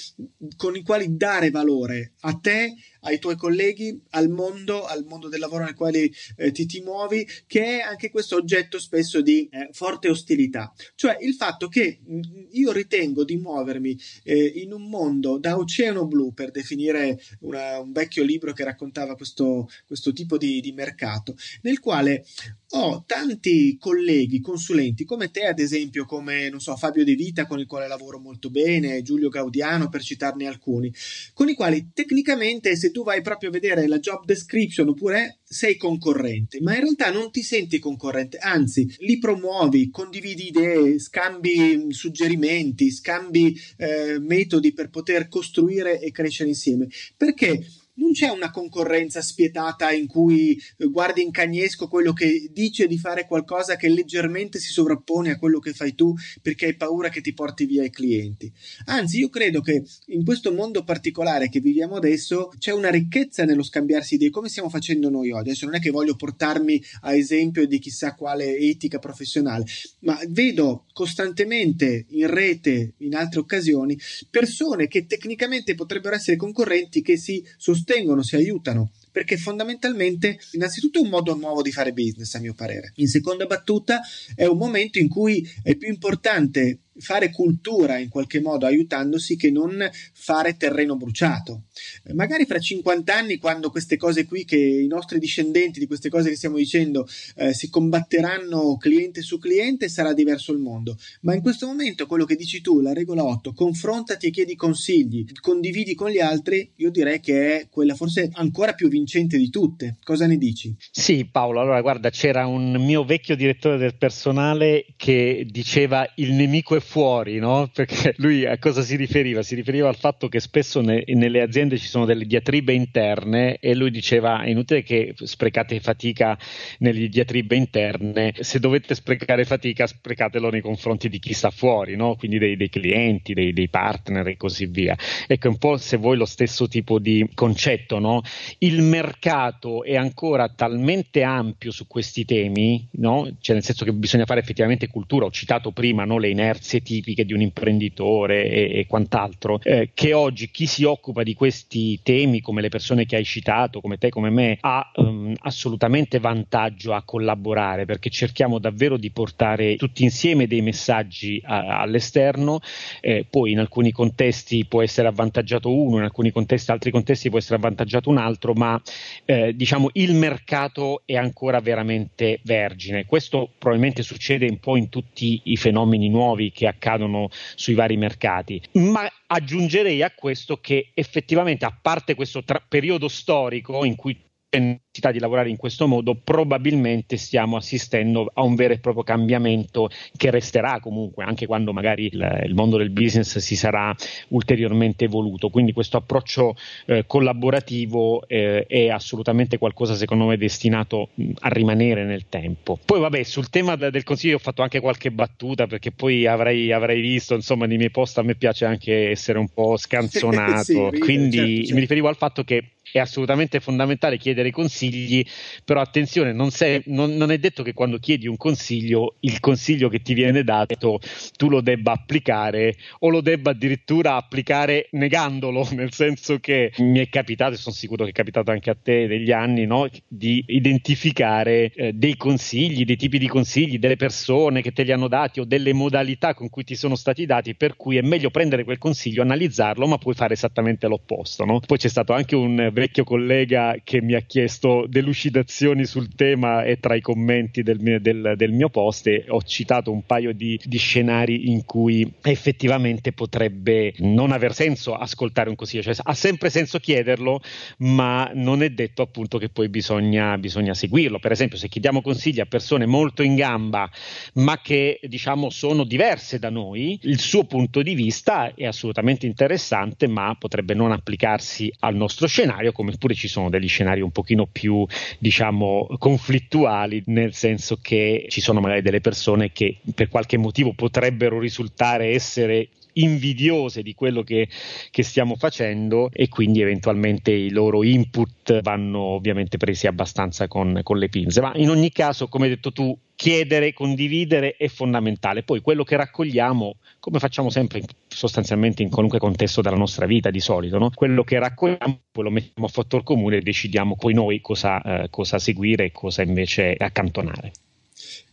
[0.55, 5.39] con i quali dare valore a te, ai tuoi colleghi, al mondo, al mondo del
[5.39, 9.69] lavoro nel quale eh, ti, ti, muovi, che è anche questo oggetto spesso di eh,
[9.71, 10.73] forte ostilità.
[10.95, 12.19] Cioè il fatto che mh,
[12.51, 17.91] io ritengo di muovermi eh, in un mondo da oceano blu, per definire una, un
[17.91, 22.25] vecchio libro che raccontava questo, questo tipo di, di mercato, nel quale
[22.71, 27.59] ho tanti colleghi, consulenti come te, ad esempio, come non so, Fabio De Vita, con
[27.59, 30.93] il quale lavoro molto bene, Giulio Gaudiano, per citarne alcuni,
[31.33, 35.77] con i quali tecnicamente, se tu vai proprio a vedere la job description oppure sei
[35.77, 42.91] concorrente, ma in realtà non ti senti concorrente, anzi, li promuovi, condividi idee, scambi suggerimenti,
[42.91, 46.87] scambi eh, metodi per poter costruire e crescere insieme.
[47.17, 47.65] Perché?
[47.99, 52.97] Non c'è una concorrenza spietata in cui eh, guardi in cagnesco quello che dice di
[52.97, 57.21] fare qualcosa che leggermente si sovrappone a quello che fai tu perché hai paura che
[57.21, 58.51] ti porti via i clienti.
[58.85, 63.63] Anzi, io credo che in questo mondo particolare che viviamo adesso c'è una ricchezza nello
[63.63, 65.49] scambiarsi idee, come stiamo facendo noi oggi.
[65.49, 69.65] Adesso non è che voglio portarmi a esempio di chissà quale etica professionale,
[69.99, 73.97] ma vedo costantemente in rete, in altre occasioni,
[74.29, 80.99] persone che tecnicamente potrebbero essere concorrenti che si sostengono sostengono, si aiutano perché fondamentalmente innanzitutto
[80.99, 82.91] è un modo nuovo di fare business a mio parere.
[82.97, 84.01] In seconda battuta
[84.35, 89.51] è un momento in cui è più importante fare cultura in qualche modo aiutandosi che
[89.51, 91.63] non fare terreno bruciato.
[92.03, 96.09] Eh, magari fra 50 anni, quando queste cose qui, che i nostri discendenti di queste
[96.09, 100.97] cose che stiamo dicendo, eh, si combatteranno cliente su cliente, sarà diverso il mondo.
[101.21, 105.25] Ma in questo momento, quello che dici tu, la regola 8, confrontati e chiedi consigli,
[105.39, 109.97] condividi con gli altri, io direi che è quella forse ancora più vincente di tutte.
[110.03, 110.75] Cosa ne dici?
[110.91, 116.75] Sì, Paolo, allora guarda, c'era un mio vecchio direttore del personale che diceva il nemico
[116.75, 117.69] è fuori, no?
[117.71, 119.43] Perché lui a cosa si riferiva?
[119.43, 123.75] Si riferiva al fatto che spesso ne, nelle aziende ci sono delle diatribe interne e
[123.75, 126.37] lui diceva è inutile che sprecate fatica
[126.79, 132.15] nelle diatribe interne, se dovete sprecare fatica sprecatelo nei confronti di chi sta fuori, no?
[132.15, 134.97] Quindi dei, dei clienti, dei, dei, partner e così via.
[135.27, 138.21] Ecco un po' se vuoi lo stesso tipo di concetto, no?
[138.57, 143.29] Il mercato è ancora talmente ampio su questi temi, no?
[143.39, 146.17] Cioè nel senso che bisogna fare effettivamente cultura, ho citato prima no?
[146.17, 150.83] le inerzie caratteristiche tipiche di un imprenditore e, e quant'altro, eh, che oggi chi si
[150.83, 154.91] occupa di questi temi, come le persone che hai citato, come te, come me, ha
[154.95, 161.79] um, assolutamente vantaggio a collaborare perché cerchiamo davvero di portare tutti insieme dei messaggi a,
[161.79, 162.59] all'esterno,
[163.01, 167.37] eh, poi in alcuni contesti può essere avvantaggiato uno, in alcuni contesti, altri contesti può
[167.37, 168.81] essere avvantaggiato un altro, ma
[169.25, 173.05] eh, diciamo il mercato è ancora veramente vergine.
[173.05, 178.61] Questo probabilmente succede un po' in tutti i fenomeni nuovi che accadono sui vari mercati.
[178.73, 184.17] Ma aggiungerei a questo che effettivamente, a parte questo tra- periodo storico in cui
[184.57, 189.89] necessità di lavorare in questo modo, probabilmente stiamo assistendo a un vero e proprio cambiamento
[190.17, 193.95] che resterà comunque anche quando magari il, il mondo del business si sarà
[194.29, 195.49] ulteriormente evoluto.
[195.49, 201.09] Quindi questo approccio eh, collaborativo eh, è assolutamente qualcosa secondo me destinato
[201.39, 202.79] a rimanere nel tempo.
[202.83, 207.01] Poi vabbè, sul tema del consiglio ho fatto anche qualche battuta perché poi avrei, avrei
[207.01, 211.37] visto, insomma, nei miei post a me piace anche essere un po' scanzonato, sì, quindi
[211.37, 211.73] certo, certo.
[211.73, 215.25] mi riferivo al fatto che è assolutamente fondamentale chiedere consigli,
[215.63, 219.89] però attenzione, non, sei, non, non, è detto che quando chiedi un consiglio, il consiglio
[219.89, 220.99] che ti viene dato
[221.35, 227.09] tu lo debba applicare o lo debba addirittura applicare negandolo, nel senso che mi è
[227.09, 229.87] capitato, e sono sicuro che è capitato anche a te negli anni, no?
[230.07, 235.07] di identificare eh, dei consigli, dei tipi di consigli, delle persone che te li hanno
[235.07, 238.63] dati o delle modalità con cui ti sono stati dati, per cui è meglio prendere
[238.63, 241.45] quel consiglio, analizzarlo, ma puoi fare esattamente l'opposto.
[241.45, 241.59] No?
[241.59, 246.79] Poi c'è stato anche un vecchio collega che mi ha chiesto delucidazioni sul tema e
[246.79, 251.49] tra i commenti del del, del mio post ho citato un paio di, di, scenari
[251.49, 257.41] in cui effettivamente potrebbe non aver senso ascoltare un consiglio, cioè ha sempre senso chiederlo,
[257.79, 261.19] ma non è detto appunto che poi bisogna, bisogna seguirlo.
[261.19, 263.89] Per esempio, se chiediamo consigli a persone molto in gamba,
[264.35, 270.07] ma che diciamo sono diverse da noi, il suo punto di vista è assolutamente interessante,
[270.07, 274.45] ma potrebbe non applicarsi al nostro scenario, come pure ci sono degli scenari un pochino
[274.45, 274.85] più,
[275.17, 281.39] diciamo, conflittuali, nel senso che ci sono magari delle persone che per qualche motivo potrebbero
[281.39, 282.69] risultare essere
[283.01, 284.47] invidiose di quello che,
[284.89, 290.97] che, stiamo facendo e quindi eventualmente i loro input vanno ovviamente presi abbastanza con, con
[290.97, 291.41] le pinze.
[291.41, 295.43] Ma in ogni caso, come hai detto tu, chiedere, condividere è fondamentale.
[295.43, 300.39] Poi quello che raccogliamo, come facciamo sempre sostanzialmente in qualunque contesto della nostra vita di
[300.39, 300.89] solito, no?
[300.93, 305.09] quello che raccogliamo poi lo mettiamo a fattor comune e decidiamo poi noi cosa, eh,
[305.09, 307.51] cosa seguire e cosa invece accantonare.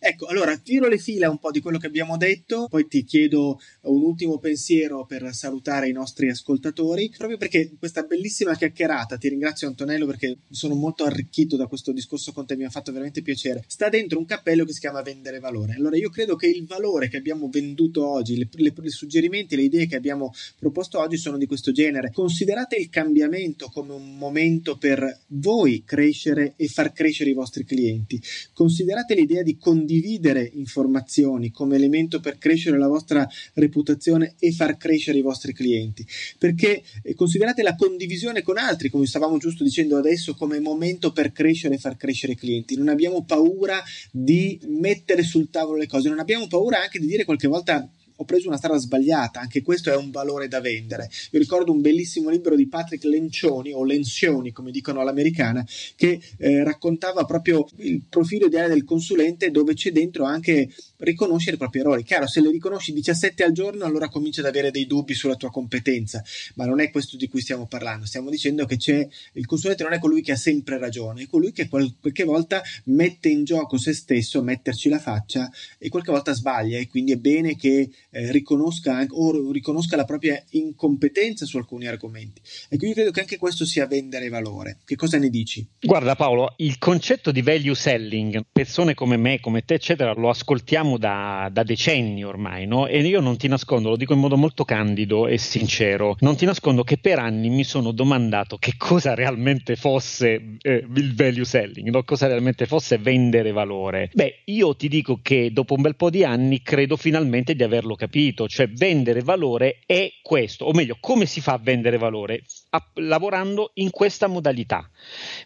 [0.09, 3.59] Ecco, allora tiro le fila un po' di quello che abbiamo detto, poi ti chiedo
[3.83, 9.67] un ultimo pensiero per salutare i nostri ascoltatori, proprio perché questa bellissima chiacchierata, ti ringrazio
[9.67, 13.65] Antonello perché sono molto arricchito da questo discorso con te, mi ha fatto veramente piacere,
[13.67, 15.75] sta dentro un cappello che si chiama vendere valore.
[15.75, 19.63] Allora io credo che il valore che abbiamo venduto oggi, le, le, i suggerimenti, le
[19.63, 22.13] idee che abbiamo proposto oggi sono di questo genere.
[22.13, 28.23] Considerate il cambiamento come un momento per voi crescere e far crescere i vostri clienti.
[28.53, 34.77] Considerate l'idea di condividere condividere informazioni come elemento per crescere la vostra reputazione e far
[34.77, 36.07] crescere i vostri clienti.
[36.39, 41.33] Perché eh, considerate la condivisione con altri, come stavamo giusto dicendo adesso, come momento per
[41.33, 42.77] crescere e far crescere i clienti.
[42.77, 47.25] Non abbiamo paura di mettere sul tavolo le cose, non abbiamo paura anche di dire
[47.25, 51.09] qualche volta ho preso una strada sbagliata, anche questo è un valore da vendere.
[51.31, 55.65] Io ricordo un bellissimo libro di Patrick Lencioni, o Lencioni come dicono all'americana,
[55.97, 61.59] che eh, raccontava proprio il profilo ideale del consulente dove c'è dentro anche riconoscere i
[61.59, 62.03] propri errori.
[62.03, 65.51] Chiaro, se le riconosci 17 al giorno, allora cominci ad avere dei dubbi sulla tua
[65.51, 66.23] competenza,
[66.55, 68.07] ma non è questo di cui stiamo parlando.
[68.07, 71.53] Stiamo dicendo che c'è il consulente non è colui che ha sempre ragione, è colui
[71.53, 76.79] che qualche volta mette in gioco se stesso, metterci la faccia e qualche volta sbaglia
[76.79, 82.41] e quindi è bene che eh, riconosca o riconosca la propria incompetenza su alcuni argomenti.
[82.69, 84.79] E quindi credo che anche questo sia vendere valore.
[84.85, 85.67] Che cosa ne dici?
[85.81, 90.86] Guarda Paolo, il concetto di value selling, persone come me, come te, eccetera, lo ascoltiamo
[90.97, 92.87] da, da decenni ormai, no?
[92.87, 96.45] E io non ti nascondo, lo dico in modo molto candido e sincero, non ti
[96.45, 101.89] nascondo che per anni mi sono domandato che cosa realmente fosse eh, il value selling,
[101.89, 102.05] no?
[102.05, 104.11] cosa realmente fosse vendere valore.
[104.15, 107.97] Beh, io ti dico che dopo un bel po' di anni credo finalmente di averlo
[107.97, 112.43] capito, cioè vendere valore è questo, o meglio, come si fa a vendere valore?
[112.77, 114.89] A, lavorando in questa modalità.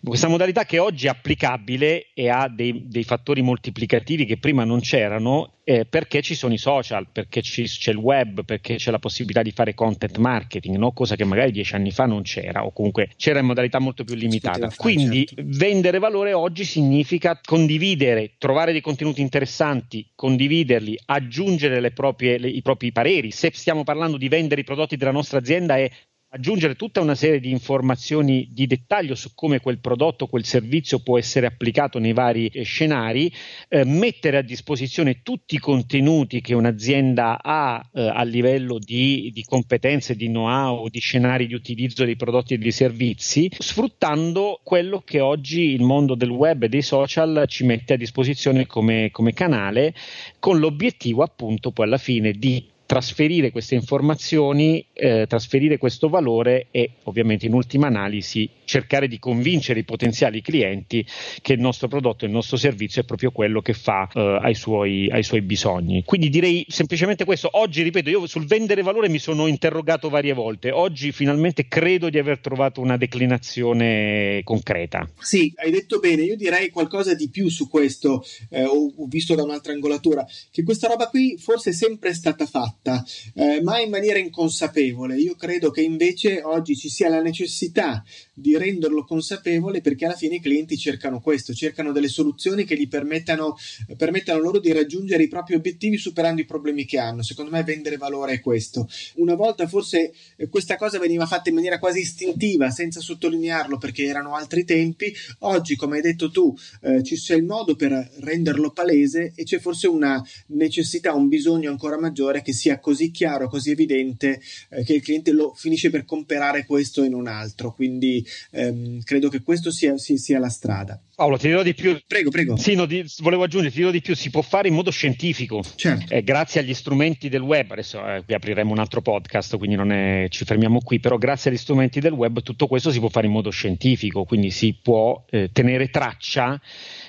[0.03, 4.81] Questa modalità che oggi è applicabile e ha dei, dei fattori moltiplicativi che prima non
[4.81, 8.99] c'erano eh, perché ci sono i social, perché ci, c'è il web, perché c'è la
[8.99, 10.90] possibilità di fare content marketing, no?
[10.90, 14.16] cosa che magari dieci anni fa non c'era o comunque c'era in modalità molto più
[14.16, 14.69] limitata.
[14.75, 15.43] Quindi certo.
[15.47, 22.90] vendere valore oggi significa condividere, trovare dei contenuti interessanti, condividerli, aggiungere proprie, le, i propri
[22.90, 23.31] pareri.
[23.31, 25.88] Se stiamo parlando di vendere i prodotti della nostra azienda è
[26.33, 31.19] aggiungere tutta una serie di informazioni di dettaglio su come quel prodotto, quel servizio può
[31.19, 33.33] essere applicato nei vari eh, scenari,
[33.69, 39.43] eh, mettere a disposizione tutti i contenuti che un'azienda ha eh, a livello di, di,
[39.43, 45.19] competenze, di know-how, di scenari di utilizzo dei prodotti e dei servizi, sfruttando quello che
[45.19, 49.95] oggi il mondo del web e dei social ci mette a disposizione come, come canale,
[50.38, 56.94] con l'obiettivo appunto poi alla fine di trasferire queste informazioni, eh, trasferire questo valore e
[57.05, 61.05] ovviamente in ultima analisi cercare di convincere i potenziali clienti
[61.43, 65.11] che il nostro prodotto, il nostro servizio è proprio quello che fa eh, ai, suoi,
[65.11, 66.05] ai, suoi, bisogni.
[66.05, 67.49] Quindi direi semplicemente questo.
[67.53, 70.71] Oggi, ripeto, io sul vendere valore mi sono interrogato varie volte.
[70.71, 75.11] Oggi finalmente credo di aver trovato una declinazione concreta.
[75.19, 76.23] Sì, hai detto bene.
[76.23, 78.25] Io direi qualcosa di più su questo.
[78.51, 83.05] Eh, ho, visto da un'altra angolatura che questa roba qui forse è sempre stata fatta,
[83.35, 85.17] eh, ma in maniera inconsapevole.
[85.17, 88.05] Io credo che invece oggi ci sia la necessità
[88.40, 92.88] di renderlo consapevole perché alla fine i clienti cercano questo, cercano delle soluzioni che gli
[92.88, 93.57] permettano,
[93.96, 97.22] permettano loro di raggiungere i propri obiettivi superando i problemi che hanno.
[97.22, 98.88] Secondo me vendere valore è questo.
[99.16, 104.05] Una volta forse eh, questa cosa veniva fatta in maniera quasi istintiva, senza sottolinearlo perché
[104.05, 105.14] erano altri tempi.
[105.40, 109.87] Oggi, come hai detto tu, eh, c'è il modo per renderlo palese e c'è forse
[109.87, 115.03] una necessità, un bisogno ancora maggiore che sia così chiaro, così evidente eh, che il
[115.03, 117.72] cliente lo finisce per comprare questo e non altro.
[117.72, 121.01] Quindi ehm, credo che questo sia, sia, sia la strada.
[121.14, 122.01] Paolo, ti dirò di più.
[122.07, 122.57] Prego, prego.
[122.57, 125.62] Sì, no, di, volevo aggiungere, ti dirò di più, si può fare in modo scientifico.
[125.75, 126.14] Certo.
[126.14, 129.93] Eh, grazie agli strumenti del web, adesso eh, qui apriremo un altro podcast, quindi non
[129.93, 133.27] è, ci fermiamo qui, però grazie agli strumenti del web tutto questo si può fare
[133.27, 136.59] in modo scientifico, quindi si può eh, tenere traccia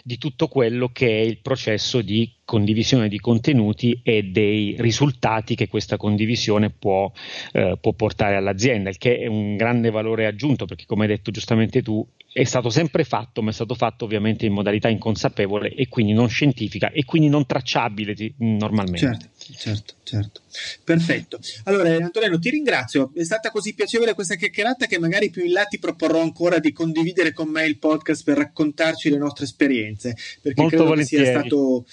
[0.03, 5.67] di tutto quello che è il processo di condivisione di contenuti e dei risultati che
[5.67, 7.11] questa condivisione può,
[7.53, 11.31] eh, può portare all'azienda, il che è un grande valore aggiunto perché come hai detto
[11.31, 15.87] giustamente tu è stato sempre fatto, ma è stato fatto ovviamente in modalità inconsapevole e
[15.89, 18.99] quindi non scientifica e quindi non tracciabile normalmente.
[18.99, 19.25] Certo,
[19.57, 20.41] certo, certo.
[20.83, 21.39] Perfetto.
[21.63, 23.11] Allora, Antonello, ti ringrazio.
[23.13, 26.71] È stata così piacevole questa chiacchierata che magari più in là ti proporrò ancora di
[26.71, 31.23] condividere con me il podcast per raccontarci le nostre esperienze, perché Molto credo volentieri.
[31.23, 31.85] che sia stato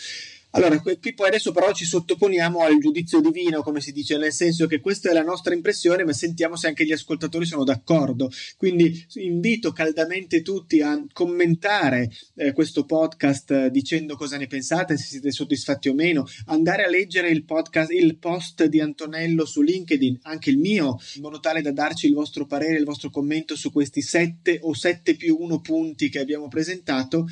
[0.58, 4.66] allora, qui poi adesso però ci sottoponiamo al giudizio divino, come si dice, nel senso
[4.66, 8.30] che questa è la nostra impressione, ma sentiamo se anche gli ascoltatori sono d'accordo.
[8.56, 15.04] Quindi invito caldamente tutti a commentare eh, questo podcast eh, dicendo cosa ne pensate, se
[15.04, 20.18] siete soddisfatti o meno, andare a leggere il podcast, il post di Antonello su LinkedIn,
[20.22, 23.70] anche il mio, in modo tale da darci il vostro parere, il vostro commento su
[23.70, 27.26] questi sette o sette più uno punti che abbiamo presentato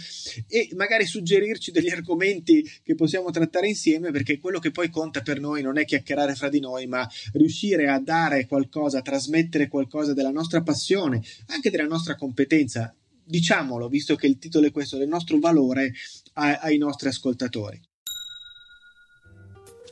[0.49, 5.23] e magari suggerirci degli argomenti che possiamo possiamo trattare insieme perché quello che poi conta
[5.23, 9.69] per noi non è chiacchierare fra di noi, ma riuscire a dare qualcosa, a trasmettere
[9.69, 12.95] qualcosa della nostra passione, anche della nostra competenza,
[13.25, 15.93] diciamolo, visto che il titolo è questo, del nostro valore
[16.35, 17.81] ai nostri ascoltatori.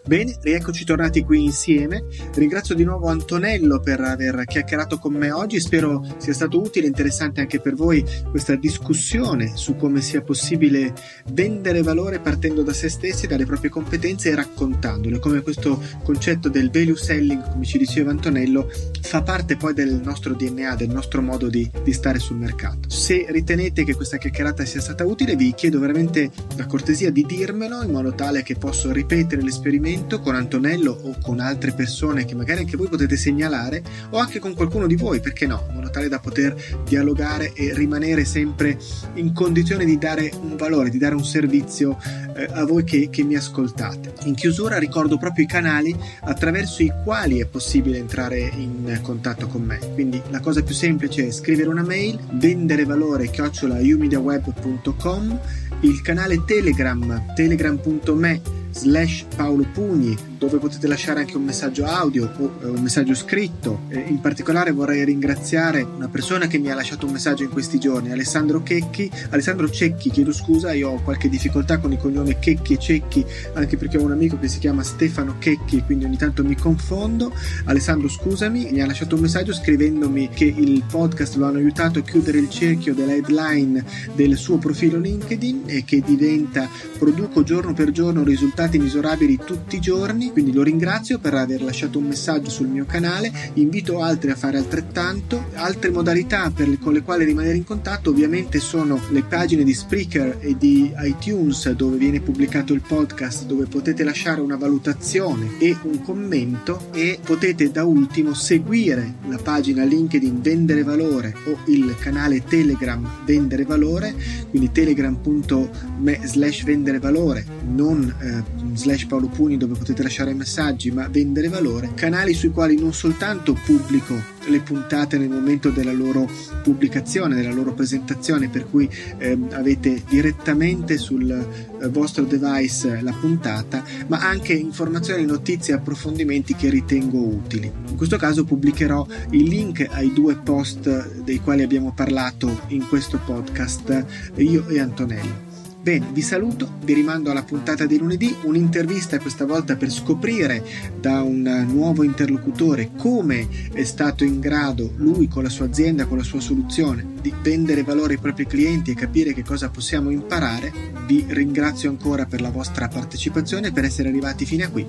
[0.06, 2.04] Bene, rieccoci tornati qui insieme.
[2.34, 5.58] Ringrazio di nuovo Antonello per aver chiacchierato con me oggi.
[5.60, 10.92] Spero sia stato utile e interessante anche per voi questa discussione su come sia possibile
[11.32, 15.18] vendere valore partendo da se stessi, dalle proprie competenze e raccontandole.
[15.18, 20.34] Come questo concetto del value selling, come ci diceva Antonello, fa parte poi del nostro
[20.34, 22.90] DNA, del nostro modo di, di stare sul mercato.
[22.90, 27.82] Se ritenete che questa chiacchierata sia stata utile, vi chiedo veramente la cortesia di dirmelo
[27.82, 32.60] in modo tale che posso ripetere l'esperimento con Antonello o con altre persone che magari
[32.60, 36.08] anche voi potete segnalare o anche con qualcuno di voi, perché no, in modo tale
[36.08, 38.76] da poter dialogare e rimanere sempre
[39.14, 41.96] in condizione di dare un valore, di dare un servizio
[42.36, 44.14] eh, a voi che, che mi ascoltate.
[44.24, 49.62] In chiusura ricordo proprio i canali attraverso i quali è possibile entrare in contatto con
[49.62, 49.78] me.
[49.94, 55.40] Quindi la cosa più semplice è scrivere una mail, vendere valore chiocciola umediaweb.com,
[55.80, 62.58] il canale Telegram, telegram.me slash Paolo Pugni dove potete lasciare anche un messaggio audio o
[62.62, 63.82] eh, un messaggio scritto.
[63.90, 68.12] In particolare vorrei ringraziare una persona che mi ha lasciato un messaggio in questi giorni,
[68.12, 72.78] Alessandro Checchi, Alessandro Cecchi, chiedo scusa, io ho qualche difficoltà con il cognome Checchi e
[72.78, 73.24] Cecchi,
[73.54, 77.32] anche perché ho un amico che si chiama Stefano Checchi, quindi ogni tanto mi confondo.
[77.64, 82.02] Alessandro, scusami, mi ha lasciato un messaggio scrivendomi che il podcast lo hanno aiutato a
[82.02, 83.84] chiudere il cerchio della headline
[84.14, 86.68] del suo profilo LinkedIn e che diventa
[86.98, 91.98] produco giorno per giorno risultati misurabili tutti i giorni quindi lo ringrazio per aver lasciato
[91.98, 95.44] un messaggio sul mio canale, invito altri a fare altrettanto.
[95.54, 100.38] Altre modalità le, con le quali rimanere in contatto ovviamente sono le pagine di Spreaker
[100.40, 106.02] e di iTunes dove viene pubblicato il podcast, dove potete lasciare una valutazione e un
[106.02, 113.08] commento e potete da ultimo seguire la pagina LinkedIn Vendere Valore o il canale Telegram
[113.24, 114.12] Vendere Valore,
[114.50, 118.42] quindi telegram.me slash vendere valore, non eh,
[118.74, 122.92] slash Paolo Puni dove potete lasciare lasciare messaggi, ma vendere valore, canali sui quali non
[122.92, 124.14] soltanto pubblico
[124.46, 126.30] le puntate nel momento della loro
[126.62, 128.88] pubblicazione, della loro presentazione, per cui
[129.18, 136.70] eh, avete direttamente sul eh, vostro device la puntata, ma anche informazioni, notizie, approfondimenti che
[136.70, 137.72] ritengo utili.
[137.88, 143.18] In questo caso pubblicherò il link ai due post dei quali abbiamo parlato in questo
[143.18, 145.53] podcast io e Antonello.
[145.84, 150.64] Bene, vi saluto, vi rimando alla puntata di lunedì, un'intervista questa volta per scoprire
[150.98, 156.16] da un nuovo interlocutore come è stato in grado lui con la sua azienda, con
[156.16, 160.72] la sua soluzione, di vendere valore ai propri clienti e capire che cosa possiamo imparare.
[161.06, 164.86] Vi ringrazio ancora per la vostra partecipazione e per essere arrivati fino a qui.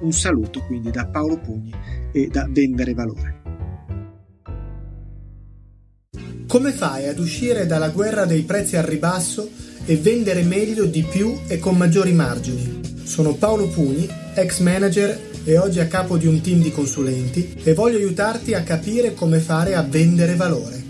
[0.00, 1.74] Un saluto quindi da Paolo Pugni
[2.12, 3.43] e da Vendere Valore.
[6.54, 9.50] Come fai ad uscire dalla guerra dei prezzi al ribasso
[9.86, 13.02] e vendere meglio di più e con maggiori margini?
[13.02, 17.74] Sono Paolo Pugni, ex manager e oggi a capo di un team di consulenti e
[17.74, 20.83] voglio aiutarti a capire come fare a vendere valore.